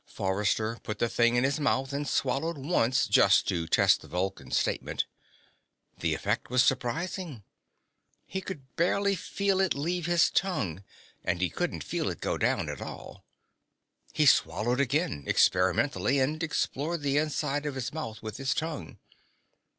Forrester 0.07 0.79
put 0.81 0.97
the 0.97 1.07
thing 1.07 1.35
in 1.35 1.43
his 1.43 1.59
mouth 1.59 1.93
and 1.93 2.07
swallowed 2.07 2.57
once, 2.57 3.05
just 3.05 3.47
to 3.49 3.67
test 3.67 4.01
Vulcan's 4.01 4.57
statement. 4.57 5.05
The 5.99 6.15
effect 6.15 6.49
was 6.49 6.63
surprising. 6.63 7.43
He 8.25 8.41
could 8.41 8.75
barely 8.75 9.13
feel 9.13 9.61
it 9.61 9.75
leave 9.75 10.07
his 10.07 10.31
tongue, 10.31 10.83
and 11.23 11.39
he 11.39 11.51
couldn't 11.51 11.83
feel 11.83 12.09
it 12.09 12.19
go 12.19 12.39
down 12.39 12.67
at 12.67 12.81
all. 12.81 13.23
He 14.11 14.25
swallowed 14.25 14.79
again, 14.79 15.23
experimentally, 15.27 16.17
and 16.17 16.41
explored 16.41 17.01
the 17.01 17.17
inside 17.19 17.67
of 17.67 17.75
his 17.75 17.93
mouth 17.93 18.23
with 18.23 18.37
his 18.37 18.55
tongue. 18.55 18.97